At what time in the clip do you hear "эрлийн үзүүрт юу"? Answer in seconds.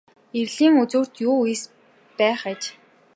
0.39-1.39